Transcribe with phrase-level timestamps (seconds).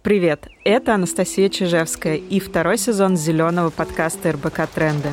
[0.00, 5.08] Привет, это Анастасия Чижевская и второй сезон зеленого подкаста РБК «Тренды».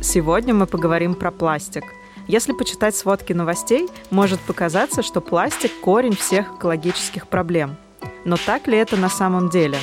[0.00, 1.82] Сегодня мы поговорим про пластик.
[2.28, 7.76] Если почитать сводки новостей, может показаться, что пластик– корень всех экологических проблем.
[8.24, 9.78] Но так ли это на самом деле?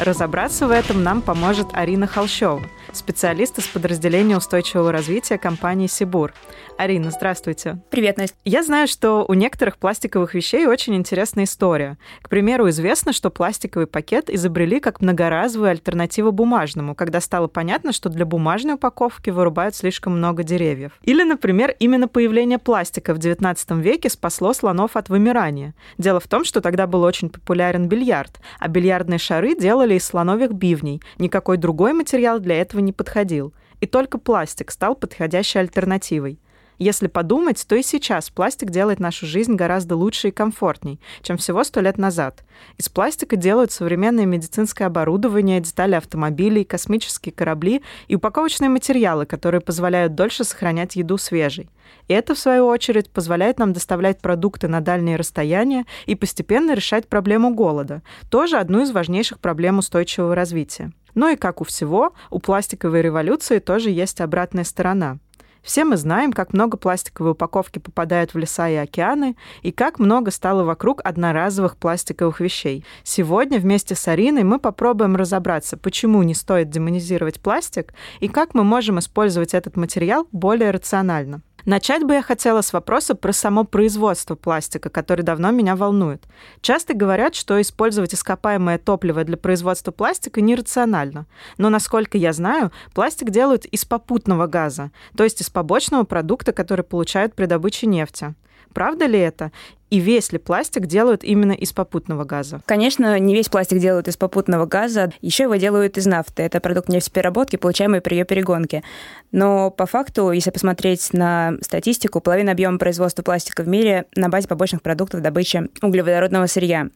[0.00, 2.60] Разобраться в этом нам поможет Арина Холщова,
[2.96, 6.32] специалист из подразделения устойчивого развития компании «Сибур».
[6.80, 7.78] Арина, здравствуйте.
[7.90, 8.36] Привет, Настя.
[8.46, 11.98] Я знаю, что у некоторых пластиковых вещей очень интересная история.
[12.22, 18.08] К примеру, известно, что пластиковый пакет изобрели как многоразовую альтернативу бумажному, когда стало понятно, что
[18.08, 20.92] для бумажной упаковки вырубают слишком много деревьев.
[21.02, 25.74] Или, например, именно появление пластика в XIX веке спасло слонов от вымирания.
[25.98, 30.54] Дело в том, что тогда был очень популярен бильярд, а бильярдные шары делали из слоновых
[30.54, 31.02] бивней.
[31.18, 33.54] Никакой другой материал для этого не подходил.
[33.80, 36.38] И только пластик стал подходящей альтернативой.
[36.82, 41.62] Если подумать, то и сейчас пластик делает нашу жизнь гораздо лучше и комфортней, чем всего
[41.62, 42.42] сто лет назад.
[42.78, 50.14] Из пластика делают современное медицинское оборудование, детали автомобилей, космические корабли и упаковочные материалы, которые позволяют
[50.14, 51.68] дольше сохранять еду свежей.
[52.08, 57.08] И это, в свою очередь, позволяет нам доставлять продукты на дальние расстояния и постепенно решать
[57.08, 60.92] проблему голода, тоже одну из важнейших проблем устойчивого развития.
[61.14, 65.18] Но и как у всего, у пластиковой революции тоже есть обратная сторона–
[65.62, 70.30] все мы знаем, как много пластиковой упаковки попадает в леса и океаны, и как много
[70.30, 72.84] стало вокруг одноразовых пластиковых вещей.
[73.02, 78.64] Сегодня вместе с Ариной мы попробуем разобраться, почему не стоит демонизировать пластик и как мы
[78.64, 81.42] можем использовать этот материал более рационально.
[81.64, 86.24] Начать бы я хотела с вопроса про само производство пластика, который давно меня волнует.
[86.60, 91.26] Часто говорят, что использовать ископаемое топливо для производства пластика нерационально.
[91.58, 96.84] Но, насколько я знаю, пластик делают из попутного газа, то есть из побочного продукта, который
[96.84, 98.34] получают при добыче нефти.
[98.72, 99.52] Правда ли это?
[99.90, 102.60] И весь ли пластик делают именно из попутного газа?
[102.64, 106.44] Конечно, не весь пластик делают из попутного газа, еще его делают из нафты.
[106.44, 108.84] Это продукт нефтепереработки, получаемый при ее перегонке.
[109.32, 114.46] Но по факту, если посмотреть на статистику, половина объема производства пластика в мире на базе
[114.46, 116.88] побочных продуктов добычи углеводородного сырья.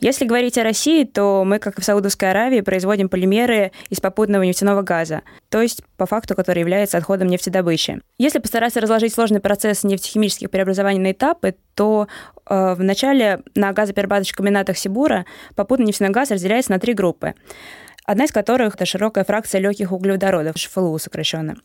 [0.00, 4.44] Если говорить о России, то мы, как и в Саудовской Аравии, производим полимеры из попутного
[4.44, 8.00] нефтяного газа, то есть по факту, который является отходом нефтедобычи.
[8.16, 12.06] Если постараться разложить сложный процесс нефтехимических преобразований на этапы, то
[12.48, 15.26] э, вначале на газоперерабатывающих комбинатах Сибура
[15.56, 17.34] попутный нефтяной газ разделяется на три группы.
[18.04, 21.56] Одна из которых это широкая фракция легких углеводородов, ШФЛУ сокращенно.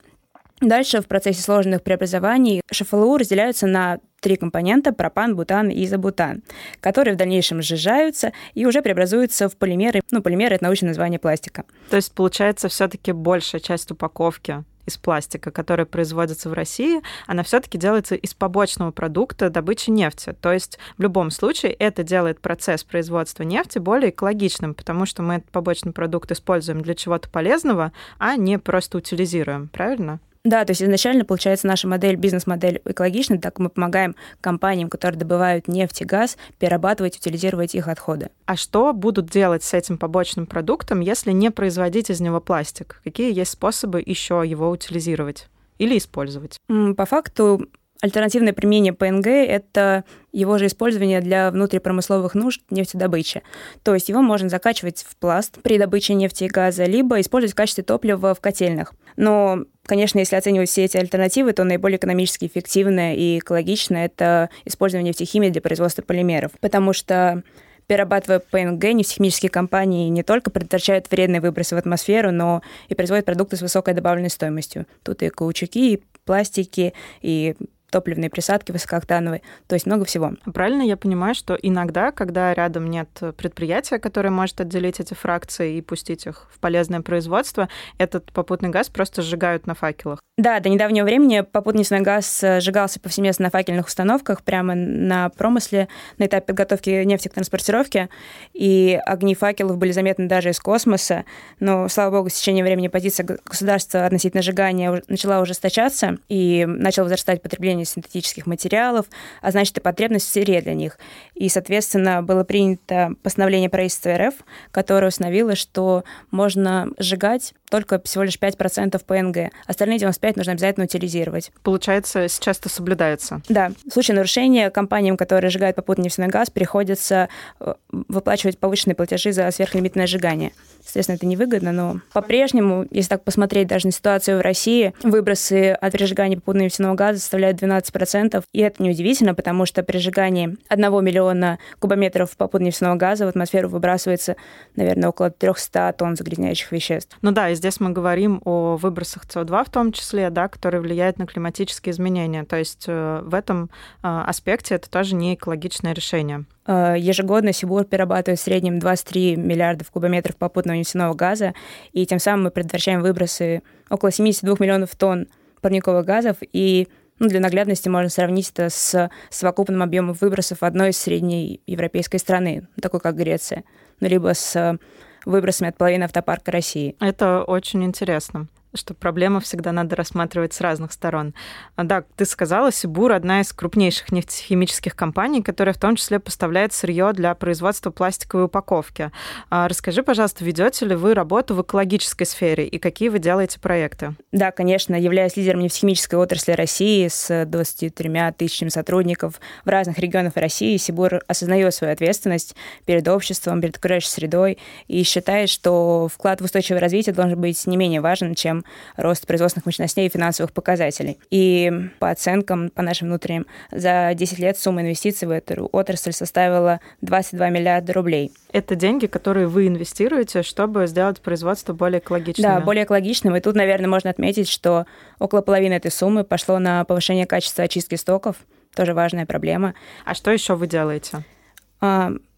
[0.63, 6.41] Дальше в процессе сложных преобразований ШФЛУ разделяются на три компонента– пропан, бутан и изобутан,
[6.79, 10.00] которые в дальнейшем сжижаются и уже преобразуются в полимеры.
[10.09, 11.66] Ну, полимеры– это научное название пластика.
[11.90, 17.44] То есть, получается, все таки большая часть упаковки из пластика, которая производится в России, она
[17.44, 20.34] все-таки делается из побочного продукта добычи нефти.
[20.40, 25.35] То есть в любом случае это делает процесс производства нефти более экологичным, потому что мы
[25.35, 30.22] этот побочный продукт используем для чего-то полезного, а не просто утилизируем, правильно?
[30.46, 35.70] Да, то есть изначально, получается, наша модель, бизнес-модель экологичная, так мы помогаем компаниям, которые добывают
[35.70, 38.30] нефть и газ, перерабатывать, утилизировать их отходы.
[38.46, 43.00] А что будут делать с этим побочным продуктом, если не производить из него пластик?
[43.06, 45.48] Какие есть способы еще его утилизировать?
[45.78, 46.58] или использовать?
[46.68, 47.68] По факту
[48.03, 50.03] Альтернативное применение ПНГ– это
[50.34, 53.44] его же использование для внутрипромысловых нужд нефтедобычи.
[53.81, 57.56] То есть его можно закачивать в пласт при добыче нефти и газа, либо использовать в
[57.56, 58.94] качестве топлива в котельных.
[59.16, 65.12] Но, конечно, если оценивать все эти альтернативы, то наиболее экономически эффективное и экологичное– это использование
[65.12, 66.52] нефтехимии для производства полимеров.
[66.59, 67.42] Потому что
[67.88, 73.56] перерабатывая ПНГ, нефтехимические компании не только предотвращают вредные выбросы в атмосферу, но и производят продукты
[73.56, 74.88] с высокой добавленной стоимостью.
[75.03, 77.56] Тут и каучуки, и пластики, и
[77.94, 80.34] топливные присадки высокооктановые, то есть много всего.
[80.52, 85.81] Правильно я понимаю, что иногда, когда рядом нет предприятия, которое может отделить эти фракции и
[85.81, 90.20] пустить их в полезное производство, этот попутный газ просто сжигают на факелах?
[90.40, 95.88] Да, до недавнего времени попутный газ сжигался повсеместно на факельных установках прямо на промысле
[96.18, 98.10] на этапе подготовки нефти к транспортировке,
[98.54, 101.25] и огни факелов были заметны даже из космоса,
[101.60, 107.44] но, слава богу, с течением времени позиция государства относительно сжигания начала ужесточаться, и начало возрастать
[107.44, 109.06] потребление использования синтетических материалов,
[109.41, 110.97] а значит и потребность в сырье для них.
[111.35, 114.35] И, соответственно, было принято постановление правительства РФ,
[114.71, 119.52] которое установило, что можно сжигать только всего лишь 5% ПНГ.
[119.66, 121.52] Остальные 95% нужно обязательно утилизировать.
[121.64, 123.42] Получается, сейчас это соблюдается?
[123.50, 123.72] Да.
[123.90, 127.30] В случае нарушения компаниям, которые сжигают попутный нефтяной газ, приходится
[127.60, 130.52] э, выплачивать повышенные платежи за сверхлимитное сжигание.
[130.84, 135.94] Соответственно, это невыгодно, но по-прежнему, если так посмотреть даже на ситуацию в России, выбросы от
[135.94, 138.44] пережигания попутного нефтяного газа составляют 12 17%.
[138.54, 143.69] И это неудивительно, потому что при сжигании 1 миллиона кубометров попутного нефтяного газа в атмосферу
[143.69, 144.36] выбрасывается,
[144.76, 147.18] наверное, около 300 тонн загрязняющих веществ.
[147.22, 151.18] Ну да, и здесь мы говорим о выбросах СО2 в том числе, да, которые влияют
[151.18, 152.44] на климатические изменения.
[152.44, 153.69] То есть э, в этом
[154.04, 156.44] э, аспекте это тоже не экологичное решение.
[156.68, 161.54] Э, ежегодно Сибур перерабатывает в среднем 23 миллиардов кубометров попутного нефтяного газа,
[161.94, 165.27] и тем самым мы предотвращаем выбросы около 72 миллионов тонн
[165.62, 166.89] парниковых газов, и
[167.19, 172.68] ну, для наглядности можно сравнить это с совокупным объемом выбросов одной из средней европейской страны,
[172.81, 173.63] такой как Греция,
[174.01, 174.77] ну, либо с
[175.25, 176.96] выбросами от половины автопарка России.
[177.00, 181.34] Это очень интересно что проблему всегда надо рассматривать с разных сторон.
[181.75, 186.74] А, да, ты сказала, Сибур одна из крупнейших нефтехимических компаний, которая в том числе поставляет
[186.74, 189.12] сырье для производства пластиковой упаковки.
[189.50, 194.16] А, расскажи, пожалуйста, ведете ли вы работу в экологической сфере и какие вы делаете проекты?
[194.31, 200.78] Да, конечно, являясь лидером нефтехимической отрасли России с 23 тысячами сотрудников в разных регионах России,
[200.78, 202.56] Сибур осознает свою ответственность
[202.86, 207.78] перед обществом, перед окружающей средой и считает, что вклад в устойчивое развитие должен быть не
[207.78, 208.62] менее важен, чем
[208.95, 211.19] рост производственных мощностей и финансовых показателей.
[211.30, 216.80] И по оценкам, по нашим внутренним, за 10 лет сумма инвестиций в эту отрасль составила
[217.01, 218.31] 22 миллиарда рублей.
[218.51, 222.44] Это деньги, которые вы инвестируете, чтобы сделать производство более экологичным.
[222.44, 223.36] Да, более экологичным.
[223.36, 224.86] И тут, наверное, можно отметить, что
[225.19, 228.38] около половины этой суммы пошло на повышение качества очистки стоков.
[228.75, 229.74] Тоже важная проблема.
[230.06, 231.24] А что еще вы делаете?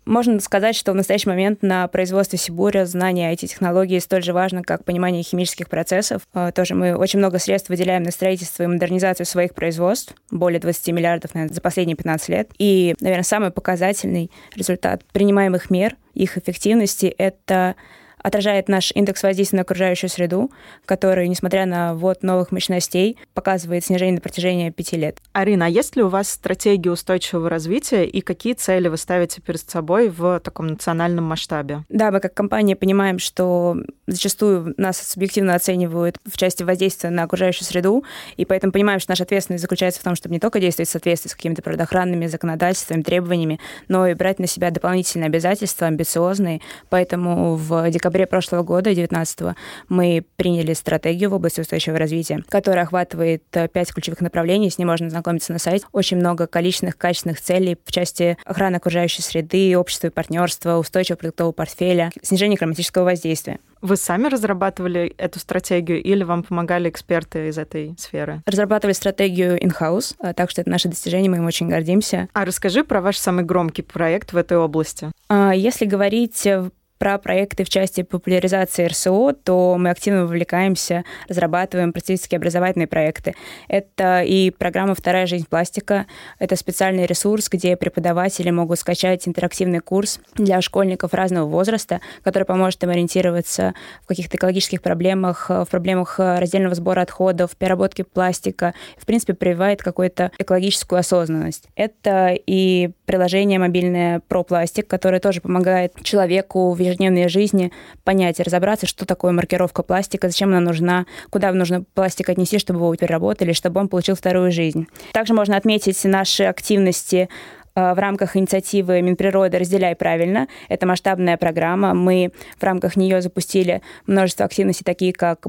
[0.06, 4.86] Можно сказать, что в настоящий момент на производстве Сибуря знание IT-технологий столь же важно, как
[4.86, 6.22] понимание химических процессов.
[6.34, 10.88] А, тоже мы очень много средств выделяем на строительство и модернизацию своих производств, более 20
[10.90, 12.52] миллиардов наверное, за последние 15 лет.
[12.60, 17.76] И, наверное, самый показательный результат принимаемых мер, их эффективности— это
[18.22, 20.52] отражает наш индекс воздействия на окружающую среду,
[20.86, 25.20] который, несмотря на ввод новых мощностей, показывает снижение на протяжении пяти лет.
[25.34, 29.62] Арина, а есть ли у вас стратегия устойчивого развития и какие цели вы ставите перед
[29.70, 31.84] собой в таком национальном масштабе?
[31.90, 33.78] Да, мы как компания понимаем, что
[34.08, 38.04] зачастую нас субъективно оценивают в части воздействия на окружающую среду,
[38.38, 41.30] и поэтому понимаем, что наша ответственность заключается в том, чтобы не только действовать в соответствии
[41.30, 46.62] с какими-то природоохранными законодательствами, требованиями, но и брать на себя дополнительные обязательства, амбициозные.
[46.90, 49.56] Поэтому в декабре декабре прошлого года, 19
[49.90, 54.70] мы приняли стратегию в области устойчивого развития, которая охватывает э, пять ключевых направлений.
[54.70, 55.86] С ней можно знакомиться на сайте.
[55.92, 61.52] Очень много количественных, качественных целей в части охраны окружающей среды, общества и партнерства, устойчивого продуктового
[61.52, 63.60] портфеля, снижения климатического воздействия.
[63.82, 68.42] Вы сами разрабатывали эту стратегию или вам помогали эксперты из этой сферы?
[68.46, 72.30] Разрабатывали стратегию in-house, а, так что это наше достижение, мы им очень гордимся.
[72.34, 75.12] А расскажи про ваш самый громкий проект в этой области.
[75.28, 76.48] А, если говорить
[76.98, 83.36] про проекты в части популяризации РСО, то мы активно вовлекаемся, разрабатываем практически образовательные проекты.
[83.68, 86.06] Это и программа «Вторая жизнь пластика».
[86.40, 92.84] Это специальный ресурс, где преподаватели могут скачать интерактивный курс для школьников разного возраста, который поможет
[92.84, 98.74] им ориентироваться в каких-то экологических проблемах, в проблемах раздельного сбора отходов, переработки пластика.
[98.98, 101.66] В принципе, прививает какую-то экологическую осознанность.
[101.76, 107.72] Это и приложение мобильное про пластик, которое тоже помогает человеку в ежедневной жизни
[108.04, 112.80] понять и разобраться, что такое маркировка пластика, зачем она нужна, куда нужно пластик отнести, чтобы
[112.80, 114.88] его переработали, чтобы он получил вторую жизнь.
[115.14, 117.30] Также можно отметить наши активности
[117.76, 120.48] э, в рамках инициативы Минприроды «Разделяй правильно».
[120.70, 121.94] Это масштабная программа.
[121.94, 125.46] Мы в рамках нее запустили множество активностей, такие как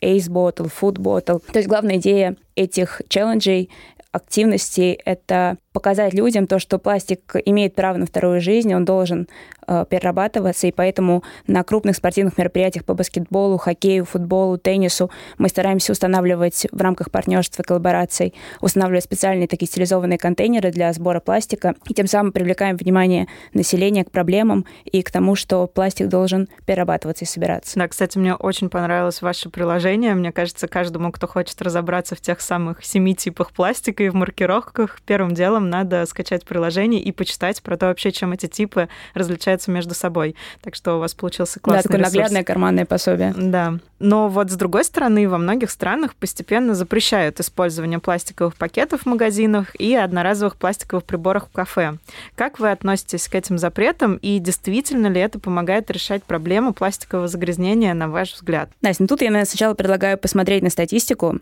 [0.00, 1.42] Ace Bottle, Food Bottle.
[1.52, 3.70] То есть главная идея этих челленджей
[4.12, 9.28] активностей— это показать людям то, что пластик имеет право на вторую жизнь, он должен
[9.66, 15.92] э, перерабатываться, и поэтому на крупных спортивных мероприятиях по баскетболу, хоккею, футболу, теннису мы стараемся
[15.92, 22.06] устанавливать в рамках партнерства коллабораций, устанавливать специальные такие стилизованные контейнеры для сбора пластика, и тем
[22.06, 27.78] самым привлекаем внимание населения к проблемам и к тому, что пластик должен перерабатываться и собираться.
[27.78, 30.14] Да, кстати, мне очень понравилось ваше приложение.
[30.14, 35.00] Мне кажется, каждому, кто хочет разобраться в тех самых семи типах пластика и в маркировках,
[35.04, 39.94] первым делом надо скачать приложение и почитать про то вообще, чем эти типы различаются между
[39.94, 40.36] собой.
[40.62, 42.14] Так что у вас получился классный Да, такое ресурс.
[42.14, 43.34] наглядное карманное пособие.
[43.36, 43.78] Да.
[43.98, 49.74] Но вот с другой стороны, во многих странах постепенно запрещают использование пластиковых пакетов в магазинах
[49.76, 51.98] и одноразовых пластиковых приборах в кафе.
[52.34, 57.94] Как вы относитесь к этим запретам и действительно ли это помогает решать проблему пластикового загрязнения,
[57.94, 58.70] на ваш взгляд?
[58.82, 61.40] Настя, ну тут я, наверное, сначала предлагаю посмотреть на статистику,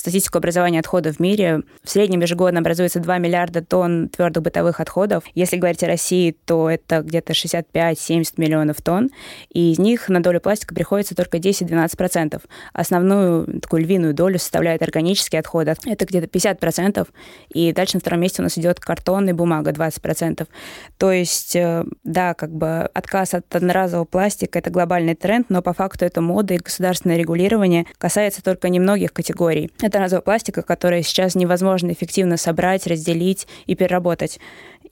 [0.00, 1.62] статистику образования отходов в мире.
[1.82, 5.24] В среднем ежегодно образуется 2 миллиарда тонн твердых бытовых отходов.
[5.34, 9.10] Если говорить о России, то это где-то 65-70 миллионов тонн,
[9.52, 12.42] и из них на долю пластика приходится только 10-12%.
[12.72, 15.74] Основную такую львиную долю составляют органические отходы.
[15.84, 17.06] Это где-то 50%,
[17.50, 20.46] и дальше на втором месте у нас идет картон и бумага 20%.
[20.98, 25.72] То есть, э, да, как бы отказ от одноразового пластика— это глобальный тренд, но по
[25.72, 29.70] факту это мода и государственное регулирование касается только немногих категорий.
[29.86, 34.40] Это разового пластика, который сейчас невозможно эффективно собрать, разделить и переработать.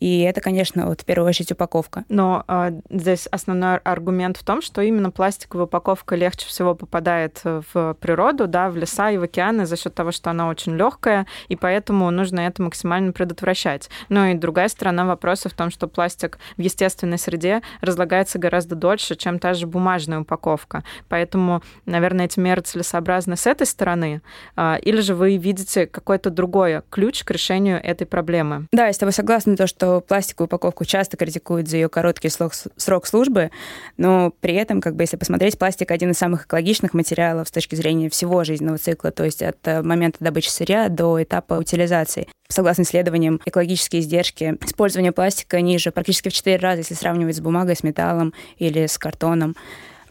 [0.01, 2.05] И это, конечно, вот в первую очередь упаковка.
[2.09, 7.97] Но э, здесь основной аргумент в том, что именно пластиковая упаковка легче всего попадает в
[8.01, 11.57] природу, да, в леса и в океаны за счет того, что она очень легкая, и
[11.57, 13.91] поэтому нужно это максимально предотвращать.
[14.09, 19.17] Ну и другая сторона вопроса в том, что пластик в естественной среде разлагается гораздо дольше,
[19.17, 20.85] чем та же бумажная упаковка.
[21.09, 24.23] Поэтому, наверное, эти меры целесообразны с этой стороны.
[24.57, 28.67] Э, или же вы видите какой-то другой ключ к решению этой проблемы?
[28.73, 32.53] Да, я с тобой согласна, то, что пластиковую упаковку часто критикуют за ее короткий срок,
[32.77, 33.51] срок службы,
[33.97, 37.75] но при этом, как бы, если посмотреть, пластик один из самых экологичных материалов с точки
[37.75, 42.29] зрения всего жизненного цикла, то есть от э, момента добычи сырья до этапа утилизации.
[42.49, 47.77] Согласно исследованиям, экологические издержки использования пластика ниже практически в 4 раза, если сравнивать с бумагой,
[47.77, 49.57] с металлом или с картоном.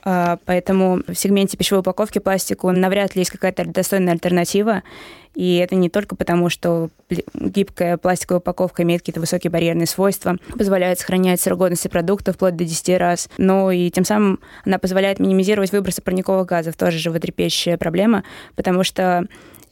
[0.06, 4.84] А, поэтому в сегменте пищевой упаковки пластику навряд ли есть какая-то достойная альтернатива.
[5.34, 6.90] И это не только потому, что
[7.34, 12.66] гибкая пластиковая упаковка имеет какие-то высокие барьерные свойства, позволяет сохранять срок годности продукта вплоть до
[12.66, 18.24] 10 раз, но и тем самым она позволяет минимизировать выбросы парниковых газов, тоже животрепещущая проблема,
[18.56, 19.26] потому что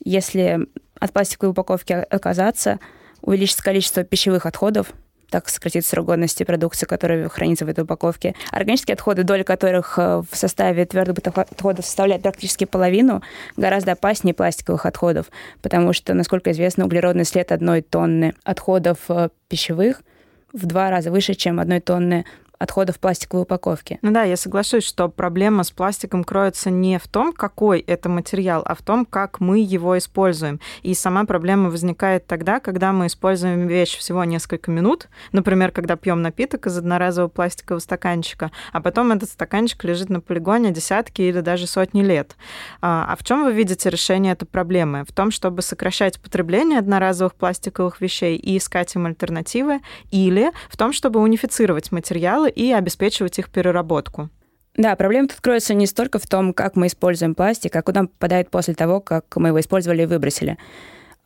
[0.03, 0.67] если
[0.99, 2.79] от пластиковой упаковки отказаться,
[3.21, 4.93] увеличится количество пищевых отходов,
[5.31, 8.35] так сократить срок годности продукции, которая хранится в этой упаковке.
[8.51, 13.23] Органические отходы, доля которых э, в составе твердых отходов составляет практически половину,
[13.57, 15.27] гораздо опаснее пластиковых отходов,
[15.61, 20.01] потому что, насколько известно, углеродный след одной тонны отходов э, пищевых
[20.53, 22.25] в два раза выше, чем одной тонны
[22.61, 23.97] отходов пластиковой упаковки.
[24.03, 28.61] Ну да, я соглашусь, что проблема с пластиком кроется не в том, какой это материал,
[28.65, 30.59] а в том, как мы его используем.
[30.83, 36.21] И сама проблема возникает тогда, когда мы используем вещь всего несколько минут, например, когда пьем
[36.21, 41.65] напиток из одноразового пластикового стаканчика, а потом этот стаканчик лежит на полигоне десятки или даже
[41.65, 42.35] сотни лет.
[42.81, 45.03] А, а в чем вы видите решение этой проблемы?
[45.07, 49.79] В том, чтобы сокращать потребление одноразовых пластиковых вещей и искать им альтернативы,
[50.11, 54.29] или в том, чтобы унифицировать материалы и обеспечивать их переработку.
[54.75, 58.07] Да, проблема тут кроется не столько в том, как мы используем пластик, а куда он
[58.07, 60.57] попадает после того, как мы его использовали и выбросили.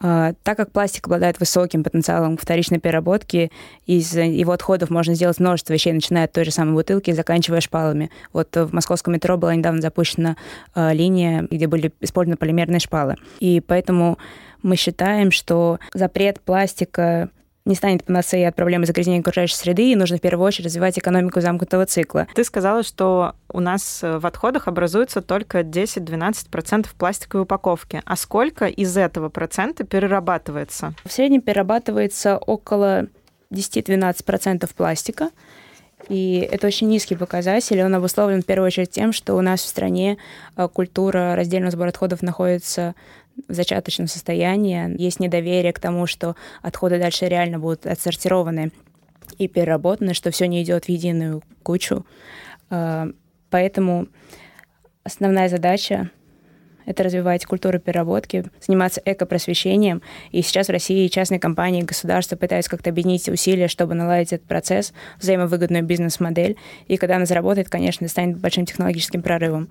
[0.01, 3.51] А, так как пластик обладает высоким потенциалом вторичной переработки,
[3.85, 7.61] из его отходов можно сделать множество вещей, начиная от той же самой бутылки и заканчивая
[7.61, 8.09] шпалами.
[8.33, 10.37] Вот в московском метро была недавно запущена
[10.73, 13.15] а, линия, где были использованы полимерные шпалы.
[13.39, 14.17] И поэтому
[14.63, 17.29] мы считаем, что запрет пластика
[17.65, 21.41] не станет панацеей от проблемы загрязнения окружающей среды, и нужно в первую очередь развивать экономику
[21.41, 22.27] замкнутого цикла.
[22.35, 28.01] Ты сказала, что у нас э, в отходах образуется только 10-12% пластиковой упаковки.
[28.05, 30.93] А сколько из этого процента перерабатывается?
[31.03, 33.07] В среднем перерабатывается около
[33.51, 35.31] 10-12% пластика.
[36.07, 39.67] И это очень низкий показатель, он обусловлен в первую очередь тем, что у нас в
[39.67, 40.17] стране
[40.55, 42.93] э, культура раздельного сбора отходов находится
[43.47, 44.99] в зачаточном состоянии.
[45.01, 48.71] Есть недоверие к тому, что отходы дальше реально будут отсортированы
[49.37, 52.05] и переработаны, что все не идет в единую кучу.
[52.69, 53.07] А,
[53.49, 54.07] поэтому
[55.03, 56.11] основная задача
[56.85, 60.01] это развивать культуру переработки, заниматься экопросвещением.
[60.31, 64.47] И сейчас в России частные компании и государство пытаются как-то объединить усилия, чтобы наладить этот
[64.47, 66.57] процесс, взаимовыгодную бизнес-модель.
[66.87, 69.69] И когда она заработает, конечно, станет большим технологическим прорывом.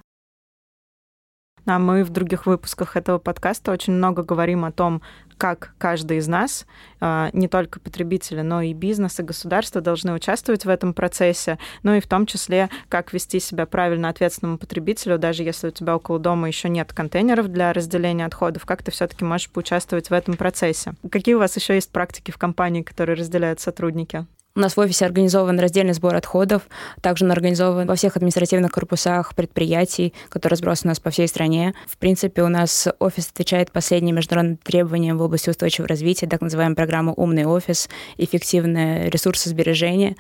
[1.67, 5.03] А мы в других выпусках этого подкаста очень много говорим о том,
[5.37, 6.67] как каждый из нас,
[7.01, 11.95] а, не только потребители, но и бизнес, и государство должны участвовать в этом процессе, ну
[11.95, 16.19] и в том числе, как вести себя правильно ответственному потребителю, даже если у тебя около
[16.19, 20.95] дома еще нет контейнеров для разделения отходов, как ты все-таки можешь поучаствовать в этом процессе.
[21.11, 24.27] Какие у вас еще есть практики в компании, которые разделяют сотрудники?
[24.57, 26.63] У нас в офисе организован раздельный сбор отходов.
[27.01, 31.75] Также он организован во всех административных корпусах предприятий, которые разбросаны у нас по всей стране.
[31.89, 36.77] В принципе, у нас офис отвечает последним международным требованиям в области устойчивого развития, так называемая
[36.77, 40.15] программа «Умный офис», эффективное ресурсосбережение.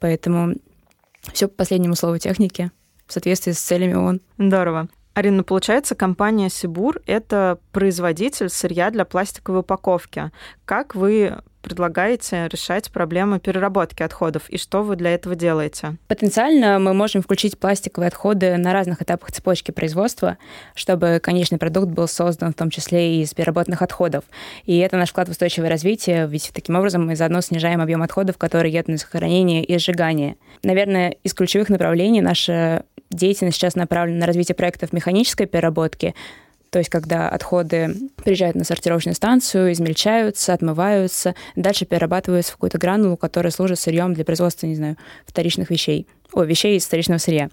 [0.00, 0.56] Поэтому
[1.32, 2.70] все по последнему слову техники
[3.06, 4.20] в соответствии с целями ООН.
[4.36, 4.88] Здорово.
[5.14, 10.30] Арина, получается, компания Сибур— это производитель сырья для пластиковой упаковки.
[10.66, 11.38] Как вы
[11.68, 15.96] предлагаете решать проблему переработки отходов и что вы для этого делаете?
[16.08, 20.38] Потенциально мы можем включить пластиковые отходы на разных этапах цепочки производства,
[20.74, 24.24] чтобы конечный продукт был создан в том числе и из переработанных отходов.
[24.64, 28.38] И это наш вклад в устойчивое развитие, ведь таким образом мы заодно снижаем объем отходов,
[28.38, 30.36] которые едут на захоронение и сжигание.
[30.62, 36.14] Наверное, из ключевых направлений наша деятельность сейчас направлена на развитие проектов механической переработки,
[36.70, 43.16] то есть когда отходы приезжают на сортировочную станцию, измельчаются, отмываются, дальше перерабатываются в какую-то гранулу,
[43.16, 44.96] которая служит сырьем для производства, не знаю,
[45.26, 46.06] вторичных вещей.
[46.32, 47.48] О, вещей из вторичного сырья.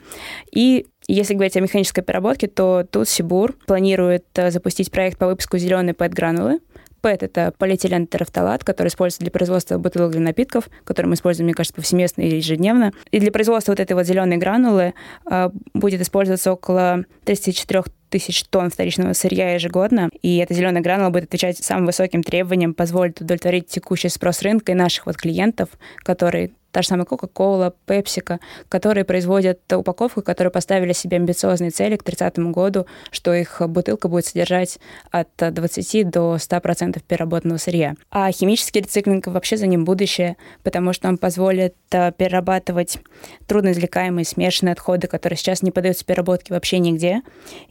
[0.51, 5.57] И если говорить о механической переработке, то тут Сибур планирует э, запустить проект по выпуску
[5.57, 6.59] зеленой ПЭТ-гранулы,
[7.05, 11.53] ПЭТ— это полиэтилен терафталат, который используется для производства бутылок для напитков, который мы используем, мне
[11.53, 12.93] кажется, повсеместно и ежедневно.
[13.11, 14.95] И для производства вот этой вот зеленой гранулы
[15.29, 21.25] э, будет использоваться около 34 тысяч тонн вторичного сырья ежегодно, и эта зеленая гранула будет
[21.25, 25.69] отвечать самым высоким требованиям, позволит удовлетворить текущий спрос рынка и наших вот клиентов,
[26.03, 32.03] которые та же самая Coca-Cola, PepsiCo, которые производят упаковку, которые поставили себе амбициозные цели к
[32.03, 34.77] 30 году, что их бутылка будет содержать
[35.09, 37.95] от 20 до 100% переработанного сырья.
[38.11, 42.99] А химический рециклинг вообще за ним будущее, потому что он позволит э, перерабатывать
[43.47, 47.21] трудноизвлекаемые смешанные отходы, которые сейчас не поддаются переработке вообще нигде.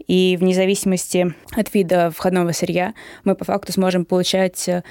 [0.07, 2.95] И вне зависимости от вида входного сырья
[3.25, 4.83] мы по факту сможем получать э,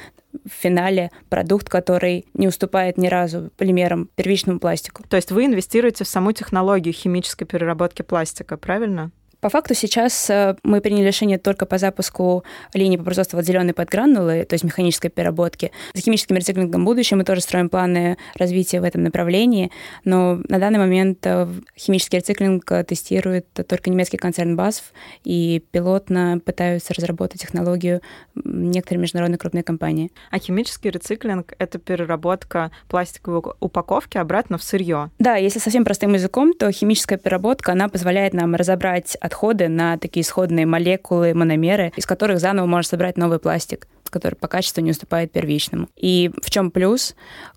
[0.46, 5.04] в финале продукт, который не уступает ни разу полимерам первичному пластику.
[5.08, 9.12] То есть вы инвестируете в саму технологию химической переработки пластика, правильно?
[9.44, 13.74] По факту сейчас э, мы приняли решение только по запуску линии по производству вот зеленой
[13.74, 15.74] подгранулы, то есть механической переработки.
[15.94, 19.70] За химическим рециклингом в будущем мы тоже строим планы развития в этом направлении,
[20.06, 24.82] но на данный момент э, химический рециклинг тестирует только немецкий концерн BASF,
[25.26, 28.00] и пилотно пытаются разработать технологию
[28.36, 30.10] некоторые международные крупные компании.
[30.32, 35.12] А химический рециклинг— это переработка пластиковой упаковки обратно в сырье?
[35.20, 40.22] Да, если совсем простым языком, то химическая переработка, она позволяет нам разобрать отходы на такие
[40.22, 45.32] исходные молекулы, мономеры, из которых заново можно собрать новый пластик который по качеству не уступает
[45.32, 45.90] первичному.
[45.96, 47.16] И в чем плюс?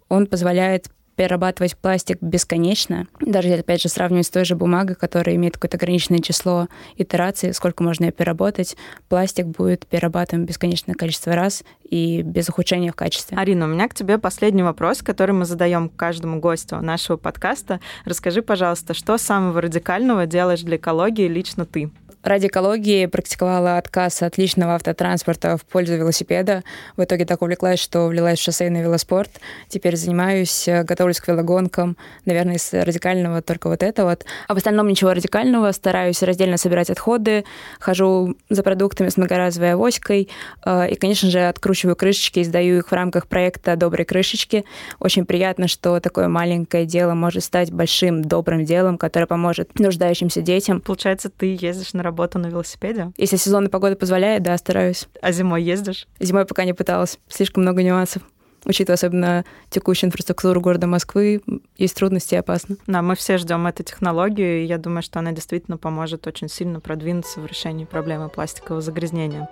[0.08, 3.06] Он позволяет перерабатывать пластик бесконечно.
[3.20, 7.82] Даже, опять же, сравнивать с той же бумагой, которая имеет какое-то ограниченное число итераций, сколько
[7.82, 8.76] можно ее переработать,
[9.08, 13.38] пластик будет перерабатываем бесконечное количество раз и без ухудшения в качестве.
[13.38, 17.80] Арина, у меня к тебе последний вопрос, который мы задаем каждому гостю нашего подкаста.
[18.04, 21.90] Расскажи, пожалуйста, что самого радикального делаешь для экологии лично ты?
[22.26, 26.64] Ради экологии практиковала отказ от личного автотранспорта в пользу велосипеда.
[26.96, 29.30] В итоге так увлеклась, что влилась в шоссейный велоспорт.
[29.68, 31.96] Теперь занимаюсь, э, готовлюсь к велогонкам.
[32.24, 34.24] Наверное, из радикального только вот это вот.
[34.48, 35.70] А в остальном ничего радикального.
[35.70, 37.44] Стараюсь раздельно собирать отходы.
[37.78, 40.28] Хожу за продуктами с многоразовой авоськой.
[40.64, 44.64] Э, и, конечно же, откручиваю крышечки и сдаю их в рамках проекта «Доброй крышечки».
[44.98, 50.80] Очень приятно, что такое маленькое дело может стать большим добрым делом, которое поможет нуждающимся детям.
[50.80, 53.12] Получается, ты ездишь на работу работу на велосипеде?
[53.18, 55.06] Если сезонная погода позволяет, да, стараюсь.
[55.20, 56.08] А зимой ездишь?
[56.18, 57.18] Зимой пока не пыталась.
[57.28, 58.22] Слишком много нюансов
[58.64, 61.40] учитывая особенно текущую инфраструктуру города Москвы,
[61.76, 62.74] есть трудности и опасно.
[62.88, 66.80] Да, мы все ждем эту технологию, и я думаю, что она действительно поможет очень сильно
[66.80, 69.48] продвинуться в решении проблемы пластикового загрязнения.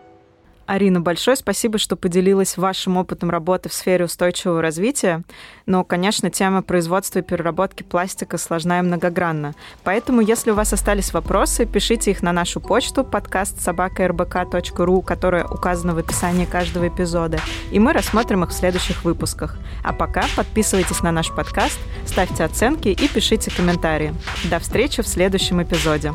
[0.67, 5.23] Арина, большое спасибо, что поделилась вашим опытом работы в сфере устойчивого развития.
[5.67, 9.55] Но, конечно, тема производства и переработки пластика сложна и многогранна.
[9.83, 15.95] Поэтому, если у вас остались вопросы, пишите их на нашу почту подкаст собака.рбк.ру, которая указана
[15.95, 19.59] в описании каждого эпизода, и мы рассмотрим их в следующих выпусках.
[19.83, 24.15] А пока подписывайтесь на наш подкаст, ставьте оценки и пишите комментарии.
[24.51, 26.13] До встречи в следующем эпизоде.